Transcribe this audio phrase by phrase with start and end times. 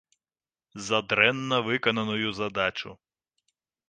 [0.85, 2.91] За дрэнна выкананую задачу.